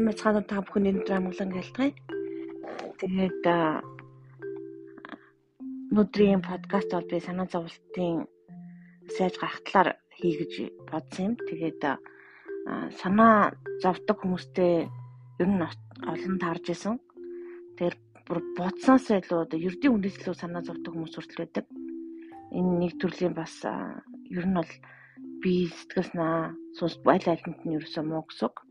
сайн 0.00 0.08
мэцгаанууд 0.08 0.48
та 0.48 0.64
бүхэний 0.64 0.96
өндөр 0.96 1.12
амгалан 1.12 1.52
гэлтгий. 1.52 1.92
Тэгээд 3.04 3.44
өнөөдрийн 5.92 6.40
подкаст 6.40 6.88
бол 6.96 7.04
би 7.04 7.20
санаа 7.20 7.44
зовлтын 7.52 8.24
сайж 9.12 9.36
гарах 9.36 9.60
талаар 9.60 10.00
хий 10.16 10.40
гэж 10.40 10.52
бодсон 10.88 11.24
юм. 11.28 11.34
Тэгээд 11.36 11.84
санаа 12.96 13.52
зовдөг 13.84 14.16
хүмүүстэй 14.24 14.88
ер 14.88 15.48
нь 15.52 15.68
олон 15.68 16.36
таарж 16.40 16.64
исэн. 16.72 16.96
Тэгэхээр 17.76 17.96
бодсоос 18.56 19.04
илүү 19.12 19.38
одоо 19.44 19.58
ердийн 19.60 20.00
үндэслэл 20.00 20.32
санаа 20.32 20.64
зовдөг 20.64 20.96
хүмүүс 20.96 21.12
хүртэл 21.12 21.44
байдаг. 21.44 21.68
Энэ 22.56 22.72
нэг 22.88 22.96
төрлийн 22.96 23.36
бас 23.36 23.52
ер 23.68 24.46
нь 24.48 24.56
бол 24.56 24.72
би 25.44 25.68
сэтгэл 25.68 26.08
санаа 26.08 26.56
сүнс 26.80 26.96
аль 27.04 27.28
альнд 27.28 27.60
нь 27.68 27.76
ерөөсөө 27.76 28.04
муу 28.08 28.24
гэсэн 28.24 28.48
үг 28.48 28.69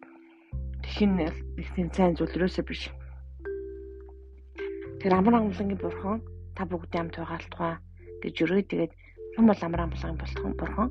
хин 0.86 1.20
их 1.20 1.70
тийм 1.76 1.90
сайн 1.92 2.16
зүйл 2.16 2.36
өрөөсөө 2.36 2.66
биш. 2.68 2.92
Тэр 5.00 5.14
амар 5.16 5.40
амгалангийн 5.40 5.80
бурхан 5.80 6.20
та 6.56 6.64
бүгдийн 6.68 7.08
амт 7.08 7.16
байгаалтгаа 7.20 7.74
гэж 8.24 8.36
өрөө 8.44 8.62
тэгээд 8.68 8.92
юм 9.40 9.46
бол 9.48 9.62
амар 9.64 9.82
амгалангийн 9.88 10.20
болтхон 10.20 10.54
бурхан 10.60 10.90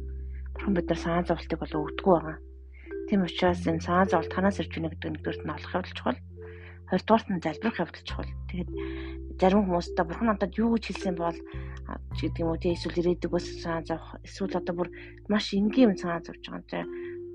бурхан 0.54 0.74
бид 0.74 0.88
нар 0.88 1.00
санаа 1.00 1.24
зовлтыг 1.28 1.58
бол 1.60 1.76
өгдөггүй 1.76 2.14
байгаа. 2.16 2.38
Тийм 3.08 3.20
учраас 3.24 3.64
энэ 3.68 3.84
санаа 3.84 4.06
зовлт 4.08 4.32
танаас 4.32 4.60
ирж 4.60 4.72
байна 4.72 4.88
гэдэг 4.92 5.10
нэгдүгürt 5.12 5.42
нь 5.44 5.54
олох 5.56 5.76
явдал 5.76 5.96
чухал. 5.96 6.20
Хоёрдугаарт 6.88 7.28
нь 7.28 7.44
залбирах 7.44 7.82
явдал 7.84 8.04
чухал. 8.08 8.30
Тэгээд 8.48 8.70
зарим 9.40 9.62
хүмүүстээ 9.68 10.04
бурхан 10.08 10.28
надад 10.28 10.52
юу 10.56 10.72
гэж 10.76 10.84
хэлсэн 10.88 11.16
бол 11.16 11.38
гэдэг 12.16 12.42
юм 12.42 12.48
уу 12.52 12.60
тийм 12.60 12.74
эсвэл 12.76 13.00
ирээдүг 13.00 13.32
бас 13.32 13.46
санаа 13.64 13.82
зовх 13.88 14.08
эсвэл 14.26 14.58
одоо 14.60 14.74
бүр 14.76 14.88
маш 15.28 15.52
энгийн 15.56 15.92
юм 15.92 15.96
санаа 15.96 16.20
зовж 16.24 16.42
байгаа 16.44 16.60
юм 16.60 16.66
тийм 16.68 16.86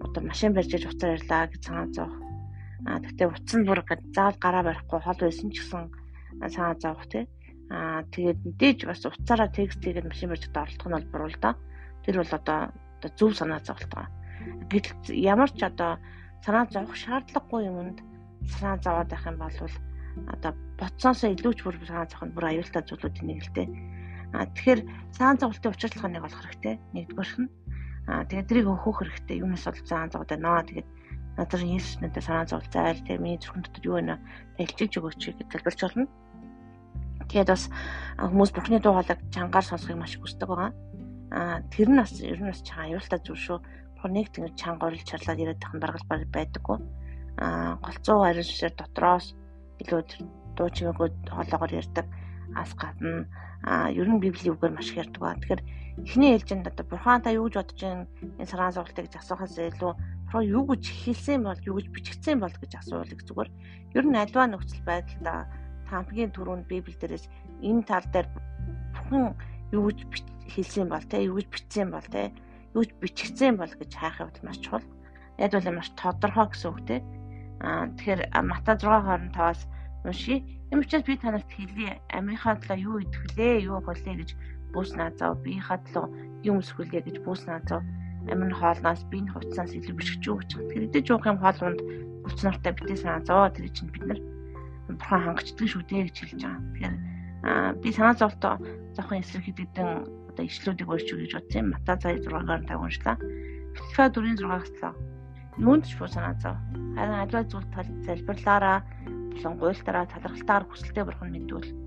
одоо 0.06 0.22
машин 0.26 0.52
барьж 0.54 0.72
иж 0.74 0.86
уцаар 0.90 1.16
ярьлаа 1.18 1.48
гэж 1.48 1.62
санаа 1.64 1.88
зовх 1.96 2.23
А 2.86 3.00
тэгтээ 3.00 3.28
утас 3.32 3.56
нь 3.56 3.68
бүр 3.68 3.82
заавал 4.12 4.40
гараа 4.40 4.64
барихгүй 4.68 5.00
хол 5.00 5.20
байсан 5.24 5.50
ч 5.52 5.64
гэсэн 5.64 5.84
санаа 6.52 6.76
зовх 6.80 7.08
тий. 7.08 7.26
А 7.72 8.04
тэгээд 8.12 8.40
мэдээж 8.44 8.80
бас 8.86 9.02
уцаараа 9.08 9.50
текстийг 9.50 10.04
машин 10.04 10.30
барьж 10.30 10.52
оролдох 10.52 10.88
нь 10.88 10.96
бол 10.96 11.12
буруу 11.12 11.30
л 11.32 11.40
да. 11.40 11.56
Тэр 12.04 12.20
бол 12.20 12.34
одоо 12.36 12.60
зөв 13.16 13.32
санаа 13.40 13.60
зовлт 13.64 13.88
байгаа. 13.88 14.12
Гэтэл 14.68 15.16
ямар 15.16 15.50
ч 15.52 15.64
одоо 15.64 15.96
санаа 16.44 16.68
зовх 16.68 16.96
шаардлагагүй 17.00 17.62
юмд 17.72 17.98
санаа 18.60 18.78
зовоод 18.84 19.10
байх 19.10 19.26
юм 19.32 19.38
бол 19.40 19.58
одоо 20.34 20.52
бодсоосоо 20.80 21.30
илүү 21.32 21.54
ч 21.56 21.60
бүр 21.64 21.76
санаа 21.88 22.08
зовх 22.12 22.24
нь 22.28 22.36
бүр 22.36 22.46
аюултай 22.52 22.84
зүйлүүд 22.84 23.16
нэг 23.24 23.40
л 23.48 23.52
дээ. 23.56 23.68
А 24.36 24.46
тэгэхээр 24.50 24.82
санаа 25.16 25.36
зовлтын 25.40 25.72
учирдлага 25.72 26.10
нэг 26.12 26.24
болох 26.26 26.42
хэрэгтэй. 26.42 26.76
Нэгдүгээр 26.94 27.32
нь. 27.40 27.50
А 28.10 28.26
тэгээд 28.28 28.50
тэрийг 28.50 28.68
өөхөх 28.68 28.98
хэрэгтэй. 29.00 29.40
Юунаас 29.40 29.66
бол 29.66 29.88
санаа 29.88 30.12
зовоод 30.12 30.32
байна. 30.36 30.68
Тэгээд 30.68 30.90
надад 31.38 31.62
Есүс 31.62 32.02
надад 32.02 32.24
санаа 32.24 32.46
зовлцаал 32.46 33.00
тэгээ 33.02 33.22
миний 33.22 33.40
зүрхэн 33.42 33.64
дотор 33.66 33.86
юу 33.86 33.96
байна 33.98 34.16
тайлчилж 34.58 34.94
өгөөч 35.02 35.22
гэж 35.34 35.50
залбирч 35.50 35.80
болно. 35.82 36.06
Тэгээд 37.30 37.50
бас 37.50 37.64
хүмүүс 38.22 38.52
Бурхны 38.54 38.78
дуу 38.78 38.94
хоолойг 38.94 39.20
чангаар 39.34 39.66
сонсохыг 39.66 39.98
маш 39.98 40.14
хүсдэг 40.22 40.50
байгаа. 40.50 40.72
Аа 41.34 41.66
тэр 41.74 41.90
нь 41.90 41.98
бас 41.98 42.14
ер 42.22 42.38
нь 42.38 42.52
бас 42.54 42.62
чанга 42.62 42.94
аюултай 42.94 43.20
зүйл 43.26 43.42
шүү. 43.42 43.58
Бурхныг 43.98 44.30
тэгж 44.30 44.54
чанга 44.54 44.86
орлж 44.94 45.02
чарлаад 45.10 45.42
ирээд 45.42 45.62
тахын 45.64 45.82
даргалбар 45.82 46.22
байдаггүй. 46.30 46.78
Аа 47.42 47.82
голцоо 47.82 48.22
ариун 48.22 48.46
сүсээр 48.46 48.78
дотроос 48.78 49.34
илүү 49.82 50.02
дуу 50.54 50.70
чимээгүүд 50.70 51.16
хоолоогоор 51.34 51.74
ярьдаг. 51.82 52.06
Ас 52.54 52.72
гадна 52.78 53.26
аа 53.66 53.90
ер 53.90 54.06
нь 54.06 54.22
библийн 54.22 54.54
үгээр 54.54 54.76
маш 54.78 54.94
их 54.94 55.02
ярьдаг 55.02 55.22
ба. 55.24 55.34
Тэгэхээр 55.42 55.62
эхний 56.06 56.38
ээлжинд 56.38 56.70
одоо 56.70 56.86
бурхан 56.86 57.26
та 57.26 57.34
юу 57.34 57.50
гэж 57.50 57.56
бодож 57.58 57.80
байна? 57.82 58.06
Энэ 58.38 58.50
сараа 58.52 58.70
зовлтыг 58.70 59.10
гэж 59.10 59.16
асуухаас 59.18 59.58
илүү 59.58 59.94
про 60.34 60.42
юу 60.42 60.66
гэж 60.66 60.90
хэлсэн 60.90 61.46
бол 61.46 61.62
юу 61.62 61.78
гэж 61.78 61.88
бичигдсэн 61.94 62.42
бол 62.42 62.50
гэж 62.50 62.82
асуулыг 62.82 63.22
зүгээр. 63.22 63.50
Ер 63.94 64.06
нь 64.10 64.18
альва 64.18 64.50
нөхцөл 64.50 64.82
байдлаа 64.82 65.46
та 65.86 65.94
хамгийн 65.94 66.34
түрүүнд 66.34 66.66
Библи 66.66 66.98
дээрээс 66.98 67.30
энэ 67.62 67.86
тал 67.86 68.02
дээр 68.10 68.26
бүхэн 68.98 69.38
юу 69.78 69.94
гэж 69.94 70.26
хэлсэн 70.50 70.90
бол 70.90 71.06
те 71.06 71.30
юу 71.30 71.38
гэж 71.38 71.48
бичсэн 71.54 71.94
бол 71.94 72.08
те 72.10 72.34
юу 72.74 72.82
гэж 72.82 72.92
бичигдсэн 72.98 73.62
бол 73.62 73.70
гэж 73.78 73.92
хайх 73.94 74.26
явдал 74.26 74.42
маш 74.50 74.58
чухал. 74.58 74.90
Яг 75.38 75.54
бол 75.54 75.70
маш 75.70 75.94
тодорхой 76.02 76.50
гэсэн 76.50 76.70
үг 76.74 76.82
те. 76.90 76.98
Аа 77.62 77.94
тэгэхээр 77.94 78.22
Мата 78.42 78.74
6:25-аас 78.74 79.62
уншия. 80.02 80.42
Юм 80.74 80.82
учраас 80.82 81.06
би 81.06 81.14
танарт 81.14 81.46
хэлье. 81.46 82.02
Амийнхаа 82.10 82.58
талаа 82.58 82.82
юу 82.82 82.98
идэхлээ, 83.06 83.70
юу 83.70 83.86
болээ 83.86 84.18
гэж 84.18 84.34
бууснаа 84.74 85.14
зав. 85.14 85.38
Биеийнхаа 85.46 85.78
талаа 85.86 86.10
юм 86.42 86.58
өсгөлээ 86.58 87.06
гэж 87.06 87.22
бууснаа 87.22 87.62
зав 87.70 87.86
амин 88.32 88.52
хоолноос 88.56 89.02
биений 89.12 89.32
хувцснаас 89.34 89.74
илүү 89.76 89.96
бишгэж 89.98 90.24
өгч 90.32 90.50
байгаа. 90.56 90.68
Тэгэхээр 90.70 90.88
идэж 90.88 91.08
уух 91.12 91.26
юм 91.28 91.40
хоол 91.42 91.60
унд 91.68 91.80
өвч 92.24 92.40
нартай 92.44 92.72
битээ 92.76 93.00
санаа 93.04 93.22
зовоо 93.28 93.50
тэр 93.52 93.68
чинь 93.74 93.92
бид 93.92 94.06
нар 94.08 94.20
бурхан 94.88 95.22
хангачдаг 95.24 95.68
шүү 95.68 95.84
дээ 95.88 96.04
гэж 96.08 96.16
хэлж 96.20 96.42
байгаа. 96.44 96.64
Тэгэхээр 96.72 96.96
би 97.84 97.90
санаа 97.92 98.16
зовлоо 98.16 98.56
зовхон 98.96 99.20
эсрэг 99.20 99.44
хэдэгдэн 99.44 99.90
одоо 100.32 100.44
ишлүүдийг 100.48 100.88
өөрч 100.88 101.10
гэж 101.12 101.32
бодсон 101.36 101.60
юм. 101.60 101.70
Мата 101.76 101.94
цай 102.00 102.18
6-аар 102.24 102.64
тав 102.64 102.80
уншлаа. 102.80 103.16
Филиппа 103.76 104.08
4-6-аас 104.08 104.74
лаа. 104.80 104.94
Юунд 105.60 105.84
ч 105.86 106.00
буу 106.00 106.08
санаа 106.08 106.34
зов. 106.40 106.58
Харин 106.96 107.20
альва 107.20 107.44
зүйл 107.44 107.68
тал 107.76 107.90
залбирлаараа 108.08 108.80
болон 109.36 109.54
гуйлтараа 109.60 110.06
талархалтаар 110.08 110.64
хүсэлтэй 110.66 111.04
бурхан 111.06 111.30
мэдвэл 111.36 111.83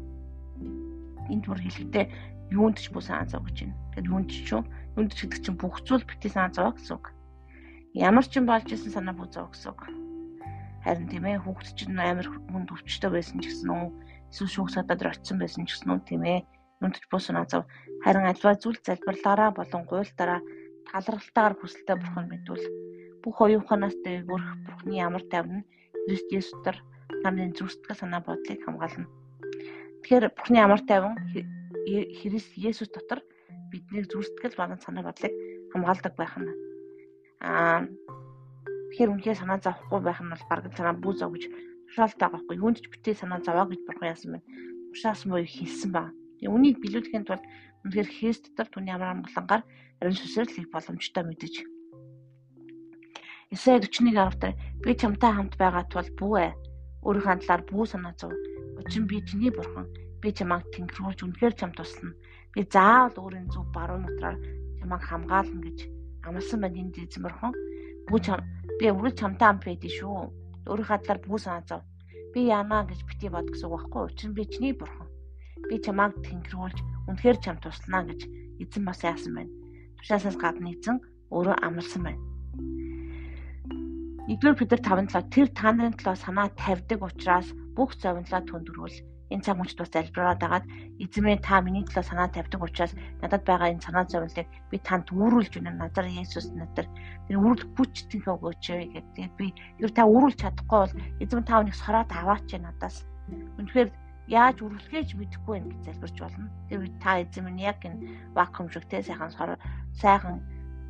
энд 1.33 1.45
бүр 1.47 1.61
хэлэхдээ 1.63 2.07
юунд 2.55 2.77
ч 2.79 2.91
санаа 2.91 3.27
зов 3.27 3.43
гэж 3.47 3.57
байна. 3.67 3.77
Тэгэхээр 3.95 4.11
юунд 4.11 4.29
ч 4.31 4.35
шүү 4.49 4.63
Үнд 4.97 5.13
гэдэг 5.13 5.45
чинь 5.45 5.61
бүх 5.61 5.85
зүйл 5.85 6.01
санаа 6.25 6.57
зовоо 6.57 6.73
гэсэн 6.73 6.97
үг. 6.97 7.13
Ямар 7.93 8.25
ч 8.25 8.41
юм 8.41 8.49
болж 8.49 8.65
исэн 8.73 8.97
санаа 8.97 9.13
бүх 9.13 9.29
зов 9.29 9.53
гэсэн 9.53 9.69
үг. 9.77 9.81
Харин 10.81 11.07
тийм 11.13 11.29
ээ 11.29 11.45
хүүхд 11.45 11.69
чинь 11.77 12.01
амар 12.01 12.33
хүнд 12.33 12.73
өвчтөй 12.73 13.11
байсан 13.13 13.45
ч 13.45 13.53
гэсэн 13.53 13.69
үү 13.77 13.87
эсвэл 14.33 14.53
шүүх 14.57 14.71
садад 14.73 15.05
очсон 15.05 15.37
байсан 15.37 15.69
ч 15.69 15.77
гэсэн 15.77 15.93
үү 15.93 16.01
тийм 16.09 16.25
ээ 16.25 16.41
нүнтж 16.81 17.05
бус 17.13 17.29
санаа 17.29 17.45
зов. 17.45 17.69
Харин 18.09 18.25
альва 18.25 18.57
зүйл 18.57 18.81
залбирлаараа 18.81 19.51
болон 19.53 19.85
гуйлтаараа 19.85 20.41
талархалтаар 20.89 21.53
хүсэлтэй 21.61 21.97
бурхан 22.01 22.27
мэдвэл 22.33 22.65
бүх 23.21 23.37
оюуханаас 23.37 24.01
дээгүүрх 24.01 24.49
бурхны 24.65 24.97
ямар 24.97 25.25
тайван 25.29 25.61
Христ 26.09 26.29
Есүсээр 26.33 26.79
намын 27.21 27.53
зүрстгэл 27.53 28.01
санаа 28.01 28.25
бодлыг 28.25 28.65
хамгаална. 28.65 29.05
Тэгэхээр 30.07 30.39
бурхны 30.39 30.63
ямар 30.63 30.79
тайван 30.87 31.19
Христ 31.35 32.55
Есүс 32.55 32.95
дотор 32.95 33.27
биднийг 33.75 34.07
зүрстгэл 34.07 34.55
болон 34.55 34.79
санаа 34.79 35.03
бодлыг 35.03 35.35
хамгаалдаг 35.75 36.15
байх 36.15 36.31
нь. 36.39 36.47
Аа 37.43 37.83
тэгэхээр 38.95 39.11
үнхээр 39.19 39.35
санаа 39.43 39.59
зовхгүй 39.59 39.99
байх 40.07 40.23
нь 40.23 40.31
бол 40.31 40.47
бараг 40.47 40.71
санаа 40.79 40.95
бүү 40.95 41.13
зов 41.19 41.35
гэж 41.35 41.51
тушаалтай 41.91 42.23
байгаа 42.23 42.39
хгүй. 42.39 42.55
Хүнд 42.55 42.79
ч 42.79 42.87
битээ 42.87 43.19
санаа 43.19 43.43
зовоо 43.43 43.67
гэж 43.67 43.83
бурхан 43.83 44.15
яасан 44.15 44.31
байна. 44.39 44.47
Тушаасан 44.95 45.27
буюу 45.35 45.51
хэлсэн 45.51 45.91
ба. 45.91 46.15
Тэгээ 46.39 46.55
үнийг 46.55 46.79
биелүүлэхийн 46.79 47.27
тулд 47.27 47.43
үнэхээр 47.83 48.07
Христ 48.07 48.55
дотор 48.55 48.71
түүний 48.71 48.95
амар 48.95 49.11
амгалангаар 49.11 49.63
ариун 50.07 50.15
сүсээр 50.23 50.47
л 50.47 50.55
хийх 50.55 50.71
боломжтой 50.71 51.27
мэдэж. 51.27 51.67
Эсэ 53.51 53.83
41 53.83 54.23
авдар 54.23 54.55
би 54.87 54.95
чамтай 54.95 55.35
хамт 55.35 55.59
байгаа 55.59 55.83
тул 55.91 56.07
бүү 56.15 56.35
ээ. 56.47 56.53
Өөрийнхөө 57.07 57.37
талаар 57.47 57.63
бүү 57.71 57.85
санаа 57.87 58.15
зов. 58.19 58.35
Учир 58.79 59.03
нь 59.03 59.11
би 59.11 59.23
чиний 59.23 59.55
бурхан. 59.55 59.87
Би 60.21 60.29
чамайг 60.35 60.67
тэнгэрүүлж 60.75 61.23
үнэхээр 61.23 61.55
чамд 61.55 61.79
туслана 61.79 62.19
Би 62.57 62.65
заавал 62.73 63.13
өөрийн 63.21 63.53
зөв 63.53 63.69
баруун 63.77 64.09
дотроор 64.09 64.41
чамайг 64.81 65.03
хамгаална 65.05 65.61
гэж 65.61 65.79
амласан 66.25 66.61
байна 66.65 66.81
энэ 66.81 67.05
эзэмэрхэн. 67.05 67.53
Бүү 68.09 68.19
чам 68.25 68.41
би 68.81 68.89
үргэлж 68.89 69.17
чамтай 69.21 69.47
хамт 69.53 69.65
байдгийг 69.69 69.93
шүү. 69.93 70.33
Өөрийнхөө 70.65 70.99
талаар 71.05 71.21
бүү 71.21 71.39
санаа 71.45 71.65
зов. 71.69 71.83
Би 72.33 72.49
яана 72.49 72.89
гэж 72.89 73.01
бити 73.05 73.29
бод 73.29 73.53
гэсэн 73.53 73.69
үг 73.69 73.77
байхгүй. 73.77 74.03
Учир 74.09 74.29
нь 74.33 74.37
би 74.41 74.49
чиний 74.49 74.73
бурхан. 74.73 75.09
Би 75.69 75.77
чамайг 75.85 76.17
тэнгэрүүлж 76.25 76.79
үнэхээр 77.13 77.39
чамд 77.45 77.61
туслана 77.61 78.09
гэж 78.09 78.21
эзэн 78.65 78.85
бас 78.89 79.05
яасан 79.05 79.33
байна. 79.37 79.53
Тушаасаас 80.01 80.37
гадна 80.41 80.73
эзэн 80.73 80.97
өөрөө 81.29 81.61
амласан 81.61 82.03
байна. 82.09 82.25
Нэгдүгээр 84.27 84.59
Петр 84.59 84.81
5-7 84.83 85.31
тэр 85.31 85.49
та 85.55 85.71
нарын 85.71 85.95
төлөө 85.95 86.19
санаа 86.19 86.51
тавьдаг 86.59 86.99
учраас 86.99 87.47
бүх 87.79 87.95
зовлонлоо 87.95 88.43
төндрүүл 88.43 88.97
энэ 89.31 89.45
цаг 89.47 89.55
мөчд 89.55 89.79
бас 89.79 89.91
залбираад 89.95 90.43
агаад 90.43 90.67
эзэмээ 90.99 91.39
та 91.47 91.63
миний 91.63 91.87
төлөө 91.87 92.03
санаа 92.03 92.27
тавьдаг 92.35 92.59
учраас 92.59 92.91
надад 93.23 93.47
байгаа 93.47 93.71
энэ 93.71 93.87
санаа 93.87 94.03
зовлыг 94.11 94.51
би 94.71 94.77
танд 94.83 95.15
үүрүүлж 95.15 95.63
байна. 95.63 95.79
Надаар 95.79 96.11
Есүс 96.11 96.51
надаар 96.59 96.91
тэр 97.31 97.39
үүрэл 97.39 97.71
хүч 97.79 97.95
тэнхээ 98.11 98.35
өгөөч 98.35 98.65
гэдэг. 98.67 99.31
Би 99.39 99.47
ер 99.79 99.91
та 99.95 100.03
үүрүүлж 100.11 100.39
чадахгүй 100.43 100.79
бол 100.83 100.95
эзэм 101.23 101.43
та 101.47 101.63
өнийг 101.63 101.79
сороод 101.79 102.11
аваач 102.11 102.51
надаас. 102.59 103.07
Үнэхээр 103.63 103.95
яаж 104.27 104.59
үргэлжлэж 104.59 105.15
мэдэхгүй 105.15 105.55
байх 105.55 105.71
гэж 105.71 105.83
залбирч 105.87 106.17
болно. 106.19 106.51
Тэр 106.67 106.83
та 106.99 107.23
эзэм 107.23 107.47
нь 107.55 107.63
яг 107.63 107.79
энэ 107.87 108.35
вакуум 108.35 108.75
шиг 108.75 108.91
те 108.91 109.07
сайхан 109.07 109.31
сайхан 109.95 110.43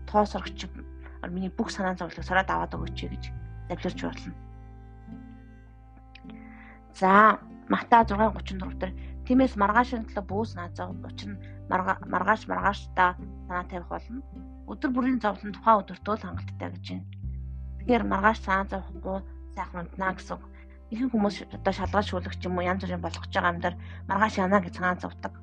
тоосорч 0.08 0.64
миний 1.28 1.50
бүх 1.50 1.70
санаа 1.70 1.96
зовлыг 1.96 2.24
сороод 2.24 2.50
аваад 2.50 2.74
өгөөч 2.76 2.98
гэж 3.08 3.24
залбирч 3.68 4.00
болно. 4.02 4.34
За 6.96 7.38
Мата 7.68 8.04
6:34 8.06 8.78
дээр 8.78 8.92
тиймээс 9.26 9.58
маргаашийн 9.58 10.06
төлөө 10.06 10.24
бүүс 10.30 10.50
наазаа 10.54 10.94
учир 10.94 11.34
нь 11.34 11.42
маргааш 12.12 12.46
маргааштай 12.46 13.10
санаа 13.46 13.66
тавих 13.66 13.90
болно. 13.90 14.22
Өдөр 14.70 14.90
бүрийн 14.94 15.18
зовлон 15.18 15.50
тухайн 15.52 15.82
өдөртөө 15.82 16.14
л 16.14 16.24
хангалттай 16.26 16.70
гэж 16.70 16.86
байна. 16.86 17.06
Тэгэхээр 17.78 18.04
маргааш 18.06 18.38
санаа 18.46 18.66
зовхгүй 18.70 19.18
сайхан 19.58 19.80
унтнаа 19.82 20.12
гэсэн. 20.14 20.38
Ихэнх 20.94 21.12
хүмүүс 21.12 21.36
одоо 21.58 21.72
шалгаж 21.74 22.06
шүүлэх 22.06 22.34
ч 22.38 22.46
юм 22.46 22.54
уу 22.58 22.68
янз 22.70 22.82
бүрийн 22.86 23.02
болгож 23.02 23.32
байгаа 23.34 23.52
юм 23.54 23.60
дээр 23.62 23.76
маргааш 24.06 24.34
яана 24.38 24.62
гэж 24.62 24.74
цаан 24.78 24.98
зовдөг. 25.02 25.34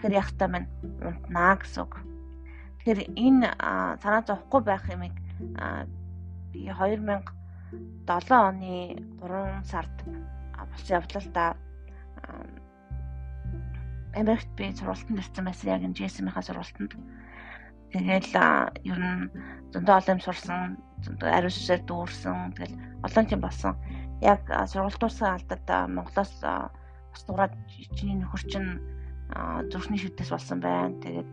Тэгэхээр 0.00 0.16
яг 0.16 0.28
та 0.40 0.46
минь 0.48 0.68
унтнаа 1.04 1.60
гэсэн. 1.60 2.13
Тэгэхээр 2.84 3.16
энэ 3.16 3.48
санаа 4.04 4.22
зовхгүй 4.28 4.60
байх 4.60 4.84
юмыг 4.92 5.16
би 6.52 6.68
2007 6.68 7.24
оны 8.28 9.00
3 9.24 9.64
сард 9.64 9.96
болсон 10.52 10.92
явдлаа 10.92 11.56
Америкт 14.12 14.52
би 14.52 14.68
сургалтанд 14.76 15.16
ирсэн 15.16 15.44
байсан 15.48 15.68
яг 15.72 15.82
энэ 15.82 15.96
JSM-ийнхаа 15.96 16.44
сургалтанд. 16.44 16.92
Тэгэл 17.88 18.36
ер 18.84 19.00
нь 19.00 19.32
зөндөө 19.72 19.94
олон 19.96 20.14
юм 20.14 20.20
сурсан, 20.20 20.76
зөндөө 21.08 21.28
ариун 21.32 21.56
сүсээр 21.56 21.82
дүүрсэн. 21.88 22.52
Тэгэл 22.52 22.76
олон 23.00 23.26
юм 23.32 23.40
болсон. 23.40 23.74
Яг 24.20 24.44
сургалт 24.44 25.00
дууссан 25.00 25.40
алдад 25.40 25.64
Монголоос 25.88 26.36
ус 27.16 27.22
дуурайд 27.24 27.56
чиний 27.96 28.20
нөхөр 28.20 28.42
чинь 28.44 28.76
зүрхний 29.72 29.98
шүтээс 29.98 30.30
болсон 30.30 30.60
байна. 30.60 30.94
Тэгээд 31.00 31.28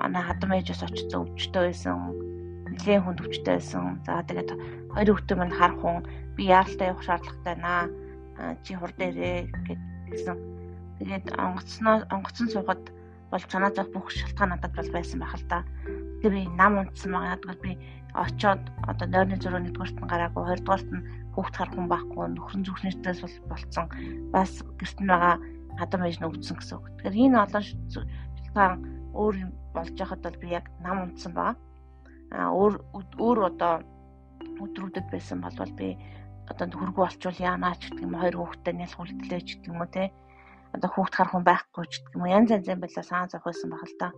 манай 0.00 0.22
хадам 0.22 0.52
ээж 0.52 0.68
бас 0.72 0.82
очиж 0.84 1.10
өвчтөй 1.14 1.62
байсан. 1.72 2.12
Нэлээд 2.68 3.04
хүнд 3.04 3.22
өвчтөй 3.24 3.54
байсан. 3.56 4.00
За 4.06 4.22
тэгээд 4.24 4.50
хоёр 4.92 5.08
хүүхдээ 5.12 5.36
минь 5.40 5.56
харах 5.56 5.80
хүн 5.80 6.04
би 6.36 6.42
яаралтай 6.52 6.90
явах 6.92 7.06
шаардлагатай 7.06 7.56
наа. 7.60 7.88
Чи 8.66 8.74
хур 8.74 8.92
дээрээ 8.98 9.48
гэсэн 10.10 10.36
Тэгээд 10.98 11.34
онгоцноо 11.34 12.06
онгоцон 12.14 12.48
суугаад 12.50 12.84
бол 13.30 13.44
санаа 13.50 13.70
зовх 13.74 13.90
бүх 13.90 14.08
шалтгаан 14.14 14.50
надад 14.54 14.72
бол 14.78 14.90
байсан 14.94 15.18
байх 15.18 15.34
л 15.34 15.46
да. 15.50 15.66
Тэгээ 16.22 16.32
би 16.32 16.42
нам 16.54 16.78
унтсан 16.78 17.10
байгаа. 17.12 17.42
Тэгвэл 17.42 17.66
би 17.66 17.72
очоод 18.14 18.62
одоо 18.86 19.06
нойрны 19.10 19.36
зөрөө 19.42 19.60
нэгдүгээрт 19.66 19.98
нь 19.98 20.10
гараагүй, 20.12 20.42
хоёрдугаарт 20.46 20.88
нь 20.94 21.06
хүүхд 21.34 21.54
харах 21.58 21.74
хүн 21.74 21.90
байхгүй, 21.90 22.24
нөхрөн 22.30 22.62
зүрхнэртээс 22.62 23.20
бол 23.26 23.36
болцсон. 23.50 23.86
Бас 24.30 24.52
гэрт 24.78 24.98
нь 25.02 25.10
байгаа 25.10 25.34
хадам 25.82 26.06
ээж 26.06 26.16
нөгдсөн 26.22 26.56
гэсэн 26.62 26.76
үг. 26.78 26.86
Тэгэхээр 27.02 27.20
энэ 27.26 27.42
олон 27.42 27.64
шалтгаан 27.66 28.74
өөр 29.14 29.34
юм 29.44 29.50
болж 29.74 29.94
байхад 29.98 30.20
бол 30.22 30.38
би 30.42 30.48
яг 30.58 30.66
нам 30.84 31.02
унтсан 31.04 31.32
байгаа. 31.34 31.56
А 32.34 32.50
өөр 32.50 32.74
өөр 33.18 33.38
одоо 33.50 33.74
өдрүүдэд 34.62 35.06
байсан 35.10 35.38
бол 35.40 35.72
би 35.78 35.96
одоо 36.50 36.66
хөргөө 36.68 37.04
олчвол 37.08 37.38
яанаач 37.40 37.80
гэдэг 37.88 38.04
юм 38.04 38.18
хоёр 38.20 38.36
хүүхдтэй 38.36 38.74
нялх 38.76 39.00
үлдлээ 39.00 39.40
ч 39.46 39.48
гэдэг 39.56 39.70
юм 39.72 39.80
уу 39.80 39.88
те 39.88 40.12
одоо 40.74 40.90
хүүхд 40.90 41.14
хар 41.14 41.28
хүн 41.30 41.44
байхгүй 41.46 41.84
ч 41.86 42.02
гэх 42.02 42.14
юм 42.18 42.22
уу 42.26 42.34
янз 42.34 42.50
янзын 42.50 42.82
байлаа 42.82 43.04
санаа 43.06 43.30
зовх 43.30 43.46
байсан 43.46 43.70
баг 43.70 43.82
л 43.86 43.96
та. 44.02 44.08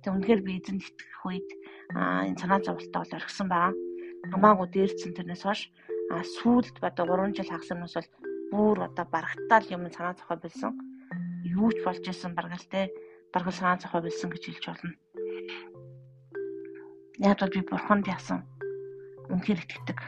Тэг 0.00 0.10
үнэхээр 0.16 0.42
би 0.42 0.52
эзэнд 0.58 0.82
итгэх 0.82 1.22
үед 1.28 1.48
энэ 1.92 2.40
санаа 2.40 2.60
зовлттой 2.64 3.00
бол 3.04 3.16
орхисон 3.20 3.48
байгаа. 3.52 3.72
Хамаагүй 4.32 4.66
дээрцэн 4.72 5.12
тэрнээс 5.14 5.44
хойш 5.44 5.60
сүүлд 6.40 6.80
одоо 6.80 7.04
3 7.04 7.36
жил 7.36 7.52
хагаснаас 7.52 7.94
бол 7.94 8.10
бүр 8.50 8.76
одоо 8.88 9.04
барагтаал 9.12 9.66
юм 9.68 9.86
санаа 9.92 10.16
зовхой 10.16 10.38
болсон. 10.40 10.72
Юу 11.44 11.68
ч 11.70 11.78
болж 11.84 12.02
исэн 12.08 12.32
бараг 12.34 12.56
л 12.56 12.70
те 12.72 12.90
зовхой 13.32 14.02
болсон 14.02 14.30
гэж 14.30 14.42
хэлж 14.46 14.64
болно. 14.66 14.92
Яг 17.18 17.40
л 17.42 17.54
би 17.54 17.60
бурханд 17.64 18.06
яасан. 18.06 18.44
Үнэхээр 19.32 19.62
итгэдэг. 19.64 19.98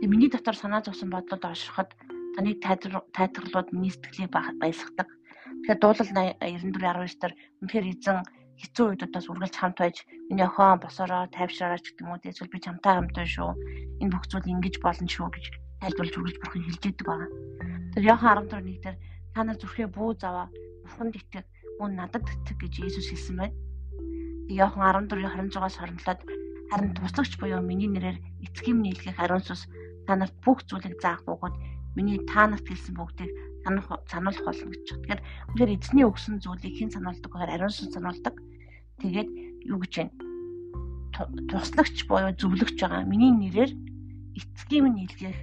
Тэг 0.00 0.08
миний 0.10 0.28
дотор 0.28 0.56
санаа 0.56 0.84
зовсон 0.84 1.10
бодлоод 1.10 1.44
оршиход 1.44 1.90
таны 2.36 2.52
тайлбарлууд 2.60 3.72
миний 3.72 3.90
сэтгэлийг 3.90 4.30
баясгадаг. 4.30 5.08
Тэгэхээр 5.08 5.80
дуулал 5.80 6.10
94 6.36 6.70
19 6.76 7.20
дээр 7.20 7.34
үнэхээр 7.64 7.86
эзэн 7.96 8.18
хэцүү 8.60 8.84
үеүүдээс 8.92 9.26
үргэлж 9.32 9.56
хамт 9.56 9.78
байж 9.80 9.96
миний 10.28 10.44
охин 10.44 10.80
босороо 10.80 11.28
тайвшраараа 11.32 11.80
ч 11.80 11.92
гэдэг 11.92 12.04
юм 12.04 12.12
уу 12.12 12.20
эсвэл 12.24 12.52
би 12.52 12.60
чамтай 12.60 12.92
хамт 12.96 13.12
байна 13.16 13.32
шүү. 13.32 13.50
Энэ 14.00 14.12
бүх 14.12 14.24
зүйл 14.28 14.52
ингэж 14.52 14.76
болно 14.84 15.08
шүү 15.08 15.28
гэж 15.32 15.44
тайлбарлаж 15.80 16.14
үргэлж 16.16 16.38
бурхан 16.40 16.64
хэлж 16.64 16.82
идэг 16.88 17.06
байгаа. 17.08 17.30
Тэр 17.92 18.04
Иохан 18.04 18.48
14:1 18.48 18.80
дээр 18.84 18.96
та 19.32 19.40
нар 19.44 19.56
зүрхээ 19.60 19.88
бүү 19.92 20.10
заваа 20.16 20.46
бурханд 20.84 21.16
итгэх 21.20 21.44
мөн 21.80 21.92
надад 21.96 22.24
итгэх 22.24 22.58
гэж 22.60 22.74
Иесус 22.80 23.08
хэлсэн 23.10 23.36
байна. 23.36 23.56
Иохан 24.48 25.06
14:26-аас 25.10 25.76
27-д 25.82 26.20
харин 26.70 26.94
туслагч 26.94 27.32
буюу 27.38 27.62
миний 27.62 27.90
нэрээр 27.90 28.18
эцгийн 28.46 28.82
нийлгэх 28.82 29.18
ариун 29.18 29.42
сүс 29.42 29.66
та 30.06 30.14
нарт 30.14 30.34
бүх 30.42 30.62
зүйлийг 30.66 30.98
заах 31.02 31.22
бөгөөд 31.26 31.54
миний 31.98 32.18
та 32.30 32.46
нарт 32.46 32.66
хэлсэн 32.66 32.94
бүгдийг 32.94 33.30
санах 33.66 33.86
сануулах 34.06 34.44
болно 34.46 34.70
гэж. 34.70 34.86
Тэгэхээр 34.86 35.20
үнээр 35.50 35.74
эзний 35.74 36.06
өгсөн 36.06 36.38
зүйлийг 36.42 36.74
хэн 36.78 36.94
сануулдаг 36.94 37.30
гэхээр 37.30 37.54
ариун 37.54 37.74
сүнс 37.74 37.94
сануулдаг. 37.94 38.34
Тэгээд 39.02 39.30
юу 39.66 39.78
гэж 39.82 39.92
байна? 39.98 40.14
Туслагч 41.50 41.96
буюу 42.06 42.30
зөвлөгч 42.38 42.78
байгаа. 42.78 43.02
Миний 43.02 43.34
нэрээр 43.34 43.72
эцгийн 44.38 44.82
минь 44.86 45.02
илгээх 45.10 45.38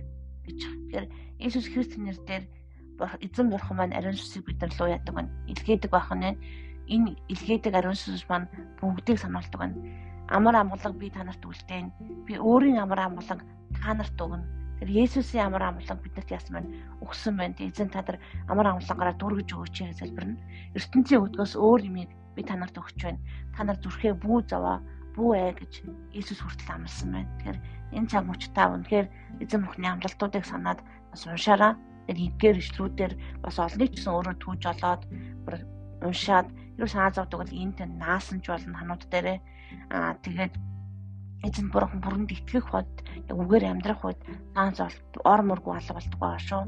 гэж. 0.47 0.59
Тэгэхээр 0.63 1.05
Иесус 1.43 1.67
Христосийн 1.67 2.07
нэрээр 2.07 2.43
эзэн 3.25 3.47
бурхан 3.49 3.77
маань 3.77 3.97
ариун 3.97 4.17
сүсийг 4.17 4.45
бид 4.45 4.61
нар 4.61 4.73
луу 4.77 4.89
яадаг 4.89 5.13
байна. 5.15 5.31
Илгээдэг 5.51 5.91
байх 5.91 6.09
нь 6.13 6.37
энэ 6.93 7.09
илгээдэг 7.33 7.73
ариун 7.73 7.97
сүнс 7.97 8.25
маань 8.29 8.47
бүгдийг 8.79 9.17
сануулдаг 9.19 9.59
байна. 9.59 9.77
Амар 10.29 10.55
амгалаг 10.55 10.93
би 10.97 11.09
та 11.09 11.23
нарт 11.23 11.43
үлдээн. 11.43 11.91
Би 12.25 12.33
өөрийн 12.37 12.79
амар 12.79 12.99
амгалаг 13.07 13.39
та 13.81 13.93
нарт 13.93 14.17
өгнө 14.19 14.63
Тэр 14.83 14.99
Есүсийн 14.99 15.47
амар 15.47 15.63
амгалан 15.63 15.99
биднэрт 16.03 16.27
яасан 16.35 16.53
байна? 16.59 16.69
Өгсөн 16.99 17.39
байна. 17.39 17.55
Эзэн 17.55 17.87
та 17.87 18.03
нар 18.03 18.19
амар 18.51 18.67
амгалангаараа 18.75 19.15
дүргэж 19.15 19.49
өгөөч 19.55 19.75
гэж 19.79 19.95
залбирна. 20.03 20.35
ертөнцийн 20.75 21.23
өдгөөс 21.23 21.53
өөр 21.55 21.87
юмыг 21.87 22.11
би 22.35 22.41
та 22.43 22.59
нарт 22.59 22.75
өгч 22.75 22.99
байна. 22.99 23.23
Та 23.55 23.63
нар 23.63 23.79
зүрхээ 23.79 24.19
бүү 24.19 24.43
заваа, 24.43 24.83
бүү 25.15 25.29
ээ 25.39 25.51
гэж 25.55 25.73
Есүс 26.19 26.43
хүртэл 26.43 26.75
амласан 26.75 27.15
байна. 27.15 27.31
Тэгэхээр 27.31 27.59
энэ 27.95 28.09
цаг 28.11 28.23
мөчтөө 28.27 28.67
үнэхээр 28.75 29.07
эзэн 29.39 29.61
бүхний 29.63 29.87
амлалтуудыг 29.87 30.43
санаад 30.43 30.79
бас 30.83 31.23
уншаараа. 31.31 31.79
Тэр 32.07 32.17
эдгээр 32.27 32.57
ишлүүдээр 32.59 33.13
бас 33.43 33.55
олныг 33.59 33.91
ч 33.91 34.03
гэсэн 34.03 34.13
өөрөө 34.13 34.35
түүж 34.43 34.61
олоод 34.71 35.01
уншаад 36.03 36.47
юу 36.79 36.87
санаа 36.87 37.11
зовдөг 37.15 37.39
бол 37.39 37.53
энд 37.53 37.79
наасан 38.03 38.41
ч 38.43 38.51
болно 38.51 38.75
ханууд 38.75 39.03
дээрээ 39.07 39.39
аа 39.95 40.13
тэгээд 40.25 40.53
эзэн 41.43 41.67
бурхан 41.71 41.99
бүрэнд 42.03 42.31
итгэх 42.31 42.65
хот 42.71 42.91
яг 43.29 43.37
үгээр 43.37 43.67
амьдрах 43.67 44.01
үед 44.03 44.21
ганц 44.55 44.79
ор 44.79 45.41
мөргөө 45.43 45.73
алга 45.75 45.93
болдгоо 45.99 46.19
байгаа 46.19 46.43
шүү. 46.47 46.63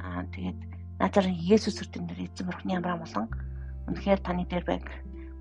Аа 0.00 0.24
тэгээд 0.32 0.60
наазар 0.98 1.26
Есүс 1.28 1.80
өртөн 1.82 2.08
дээр 2.08 2.24
эзэн 2.26 2.46
бурханы 2.48 2.72
ямар 2.76 2.92
амгалан 2.96 3.28
үнэхээр 3.88 4.20
таны 4.24 4.44
дээр 4.48 4.64
байг 4.64 4.86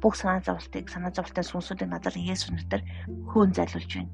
бүх 0.02 0.14
санаа 0.20 0.44
зовлтыг 0.44 0.86
санаа 0.92 1.12
зовлтын 1.16 1.48
сүнсүүдийг 1.48 1.90
наазар 1.90 2.16
Есүс 2.16 2.52
нэрээр 2.52 2.84
хөөн 3.32 3.52
зайлуулж 3.56 3.92
байна. 3.96 4.14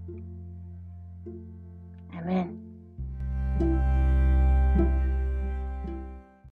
Амен. 2.18 2.63